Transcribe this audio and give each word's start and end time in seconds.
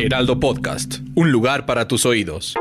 Heraldo 0.00 0.38
Podcast, 0.38 1.00
un 1.16 1.32
lugar 1.32 1.66
para 1.66 1.88
tus 1.88 2.06
oídos. 2.06 2.54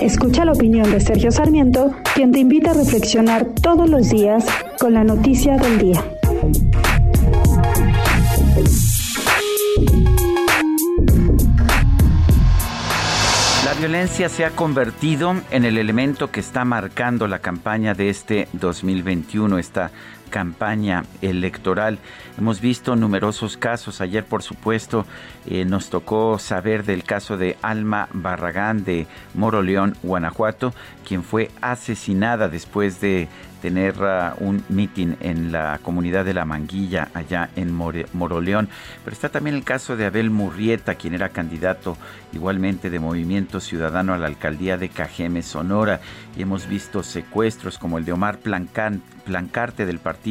Escucha 0.00 0.44
la 0.44 0.50
opinión 0.50 0.90
de 0.90 0.98
Sergio 0.98 1.30
Sarmiento, 1.30 1.94
quien 2.16 2.32
te 2.32 2.40
invita 2.40 2.72
a 2.72 2.74
reflexionar 2.74 3.46
todos 3.62 3.88
los 3.88 4.10
días 4.10 4.44
con 4.80 4.94
la 4.94 5.04
noticia 5.04 5.56
del 5.58 5.78
día. 5.78 6.04
La 13.64 13.74
violencia 13.74 14.28
se 14.28 14.44
ha 14.44 14.50
convertido 14.50 15.36
en 15.52 15.64
el 15.64 15.78
elemento 15.78 16.32
que 16.32 16.40
está 16.40 16.64
marcando 16.64 17.28
la 17.28 17.38
campaña 17.38 17.94
de 17.94 18.08
este 18.08 18.48
2021, 18.54 19.58
esta 19.58 19.92
campaña 20.32 21.04
electoral. 21.20 21.98
Hemos 22.38 22.60
visto 22.60 22.96
numerosos 22.96 23.56
casos. 23.56 24.00
Ayer, 24.00 24.24
por 24.24 24.42
supuesto, 24.42 25.06
eh, 25.46 25.64
nos 25.64 25.90
tocó 25.90 26.38
saber 26.40 26.84
del 26.84 27.04
caso 27.04 27.36
de 27.36 27.56
Alma 27.62 28.08
Barragán 28.12 28.82
de 28.82 29.06
Moroleón, 29.34 29.94
Guanajuato, 30.02 30.74
quien 31.06 31.22
fue 31.22 31.50
asesinada 31.60 32.48
después 32.48 33.00
de 33.00 33.28
tener 33.62 33.94
uh, 34.02 34.44
un 34.44 34.64
mitin 34.68 35.16
en 35.20 35.52
la 35.52 35.78
comunidad 35.82 36.24
de 36.24 36.34
La 36.34 36.44
Manguilla, 36.44 37.08
allá 37.14 37.48
en 37.54 37.72
Moroleón. 37.72 38.68
Pero 39.04 39.14
está 39.14 39.28
también 39.28 39.54
el 39.54 39.62
caso 39.62 39.96
de 39.96 40.06
Abel 40.06 40.30
Murrieta, 40.30 40.96
quien 40.96 41.14
era 41.14 41.28
candidato 41.28 41.96
igualmente 42.32 42.90
de 42.90 42.98
Movimiento 42.98 43.60
Ciudadano 43.60 44.14
a 44.14 44.18
la 44.18 44.26
alcaldía 44.26 44.78
de 44.78 44.88
Cajeme, 44.88 45.42
Sonora. 45.42 46.00
Y 46.36 46.42
hemos 46.42 46.66
visto 46.66 47.04
secuestros 47.04 47.78
como 47.78 47.98
el 47.98 48.04
de 48.04 48.12
Omar 48.12 48.38
Plancarte 48.38 49.86
del 49.86 49.98
Partido 50.00 50.21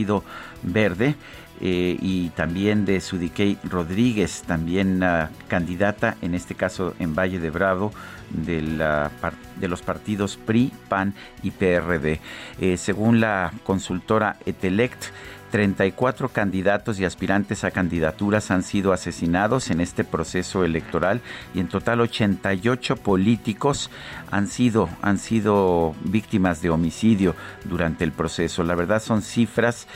Verde. 0.63 1.15
Eh, 1.63 1.95
y 2.01 2.29
también 2.29 2.85
de 2.85 2.99
Sudiquey 2.99 3.55
Rodríguez, 3.63 4.41
también 4.47 5.03
uh, 5.03 5.27
candidata, 5.47 6.17
en 6.23 6.33
este 6.33 6.55
caso 6.55 6.95
en 6.97 7.13
Valle 7.13 7.39
de 7.39 7.51
Bravo, 7.51 7.93
de, 8.31 8.63
la, 8.63 9.11
de 9.57 9.67
los 9.67 9.83
partidos 9.83 10.37
PRI, 10.37 10.71
PAN 10.89 11.13
y 11.43 11.51
PRD. 11.51 12.19
Eh, 12.59 12.77
según 12.77 13.19
la 13.19 13.51
consultora 13.63 14.37
Etelect, 14.47 15.05
34 15.51 16.29
candidatos 16.29 16.99
y 16.99 17.05
aspirantes 17.05 17.63
a 17.63 17.71
candidaturas 17.71 18.49
han 18.49 18.63
sido 18.63 18.93
asesinados 18.93 19.69
en 19.69 19.81
este 19.81 20.03
proceso 20.03 20.63
electoral 20.63 21.21
y 21.53 21.59
en 21.59 21.67
total 21.67 21.99
88 22.01 22.95
políticos 22.95 23.91
han 24.31 24.47
sido, 24.47 24.89
han 25.01 25.19
sido 25.19 25.93
víctimas 26.05 26.61
de 26.61 26.69
homicidio 26.69 27.35
durante 27.65 28.03
el 28.03 28.13
proceso. 28.13 28.63
La 28.63 28.75
verdad 28.75 29.01
son 29.01 29.21
cifras 29.21 29.87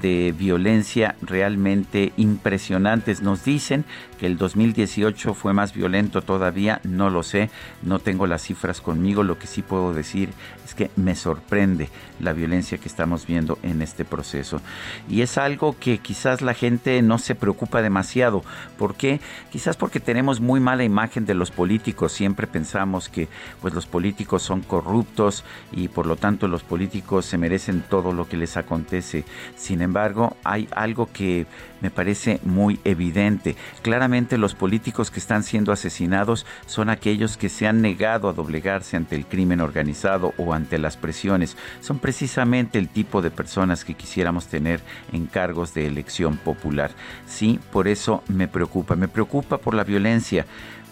de 0.00 0.34
violencia 0.36 1.16
realmente 1.22 2.12
impresionantes. 2.16 3.22
Nos 3.22 3.44
dicen 3.44 3.84
que 4.18 4.26
el 4.26 4.36
2018 4.36 5.34
fue 5.34 5.54
más 5.54 5.72
violento 5.72 6.22
todavía, 6.22 6.80
no 6.84 7.10
lo 7.10 7.22
sé, 7.22 7.50
no 7.82 7.98
tengo 7.98 8.26
las 8.26 8.42
cifras 8.42 8.80
conmigo, 8.80 9.22
lo 9.22 9.38
que 9.38 9.46
sí 9.46 9.62
puedo 9.62 9.94
decir 9.94 10.30
es 10.64 10.74
que 10.74 10.90
me 10.96 11.14
sorprende 11.14 11.88
la 12.20 12.32
violencia 12.32 12.78
que 12.78 12.88
estamos 12.88 13.26
viendo 13.26 13.58
en 13.62 13.80
este 13.80 14.04
proceso. 14.04 14.60
Y 15.08 15.22
es 15.22 15.38
algo 15.38 15.76
que 15.78 15.98
quizás 15.98 16.42
la 16.42 16.54
gente 16.54 17.00
no 17.00 17.18
se 17.18 17.34
preocupa 17.34 17.80
demasiado. 17.80 18.42
¿Por 18.76 18.94
qué? 18.94 19.20
Quizás 19.50 19.76
porque 19.76 20.00
tenemos 20.00 20.40
muy 20.40 20.60
mala 20.60 20.84
imagen 20.84 21.24
de 21.24 21.34
los 21.34 21.50
políticos, 21.50 22.12
siempre 22.12 22.46
pensamos 22.46 23.08
que 23.08 23.28
pues 23.62 23.72
los 23.72 23.86
políticos 23.86 24.42
son 24.42 24.60
corruptos 24.60 25.44
y 25.72 25.88
por 25.88 26.06
lo 26.06 26.16
tanto 26.16 26.48
los 26.48 26.62
políticos 26.62 27.24
se 27.24 27.38
merecen 27.38 27.82
todo 27.88 28.12
lo 28.12 28.28
que 28.28 28.36
les 28.36 28.56
acontece. 28.56 29.24
Sin 29.56 29.77
embargo, 29.82 30.36
hay 30.44 30.68
algo 30.72 31.08
que 31.12 31.46
me 31.80 31.90
parece 31.90 32.40
muy 32.44 32.80
evidente. 32.84 33.56
Claramente 33.82 34.38
los 34.38 34.54
políticos 34.54 35.10
que 35.10 35.20
están 35.20 35.42
siendo 35.42 35.72
asesinados 35.72 36.46
son 36.66 36.90
aquellos 36.90 37.36
que 37.36 37.48
se 37.48 37.66
han 37.66 37.82
negado 37.82 38.28
a 38.28 38.32
doblegarse 38.32 38.96
ante 38.96 39.16
el 39.16 39.26
crimen 39.26 39.60
organizado 39.60 40.34
o 40.38 40.54
ante 40.54 40.78
las 40.78 40.96
presiones. 40.96 41.56
Son 41.80 41.98
precisamente 41.98 42.78
el 42.78 42.88
tipo 42.88 43.22
de 43.22 43.30
personas 43.30 43.84
que 43.84 43.94
quisiéramos 43.94 44.46
tener 44.46 44.80
en 45.12 45.26
cargos 45.26 45.74
de 45.74 45.86
elección 45.86 46.36
popular. 46.36 46.90
Sí, 47.26 47.60
por 47.72 47.88
eso 47.88 48.22
me 48.28 48.48
preocupa. 48.48 48.96
Me 48.96 49.08
preocupa 49.08 49.58
por 49.58 49.74
la 49.74 49.84
violencia 49.84 50.46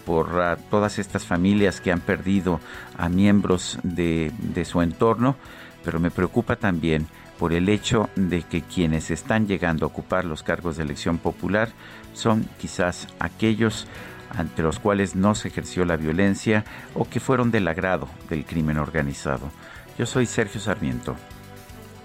por 0.05 0.29
uh, 0.35 0.55
todas 0.69 0.99
estas 0.99 1.25
familias 1.25 1.81
que 1.81 1.91
han 1.91 1.99
perdido 1.99 2.61
a 2.97 3.09
miembros 3.09 3.77
de 3.83 4.31
su 4.63 4.81
entorno, 4.81 5.35
pero 5.83 5.99
me 5.99 6.11
preocupa 6.11 6.55
también 6.55 7.07
por 7.37 7.53
el 7.53 7.69
hecho 7.69 8.09
de 8.15 8.41
que 8.43 8.61
quienes 8.61 9.11
están 9.11 9.47
llegando 9.47 9.85
a 9.85 9.89
ocupar 9.89 10.25
los 10.25 10.43
cargos 10.43 10.77
de 10.77 10.83
elección 10.83 11.17
popular 11.17 11.69
son 12.13 12.47
quizás 12.59 13.07
aquellos 13.19 13.87
ante 14.29 14.61
los 14.61 14.79
cuales 14.79 15.15
no 15.15 15.35
se 15.35 15.47
ejerció 15.47 15.85
la 15.85 15.97
violencia 15.97 16.65
o 16.93 17.07
que 17.07 17.19
fueron 17.19 17.51
del 17.51 17.67
agrado 17.67 18.09
del 18.29 18.45
crimen 18.45 18.77
organizado. 18.77 19.51
Yo 19.97 20.05
soy 20.05 20.25
Sergio 20.25 20.59
Sarmiento 20.59 21.15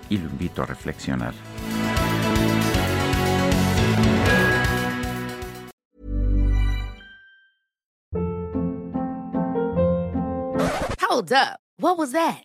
y 0.09 0.19
lo 0.19 0.29
invito 0.29 0.63
a 0.63 0.67
reflexionar. 0.67 1.35
Hold 11.01 11.33
up. 11.33 11.61
What 11.79 11.99
was 11.99 12.13
that? 12.13 12.45